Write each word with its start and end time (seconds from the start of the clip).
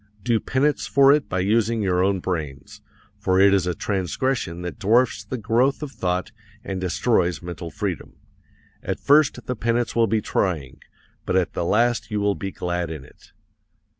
Do 0.23 0.39
penance 0.39 0.87
for 0.87 1.11
it 1.13 1.29
by 1.29 1.41
using 1.41 1.83
your 1.83 2.03
own 2.03 2.21
brains, 2.21 2.81
for 3.19 3.39
it 3.39 3.53
is 3.53 3.67
a 3.67 3.75
transgression 3.75 4.63
that 4.63 4.79
dwarfs 4.79 5.23
the 5.23 5.37
growth 5.37 5.83
of 5.83 5.91
thought 5.91 6.31
and 6.63 6.81
destroys 6.81 7.43
mental 7.43 7.69
freedom. 7.69 8.13
At 8.81 8.99
first 8.99 9.45
the 9.45 9.55
penance 9.55 9.95
will 9.95 10.07
be 10.07 10.19
trying 10.19 10.79
but 11.23 11.35
at 11.35 11.53
the 11.53 11.63
last 11.65 12.09
you 12.09 12.19
will 12.19 12.33
be 12.33 12.49
glad 12.49 12.89
in 12.89 13.05
it. 13.05 13.31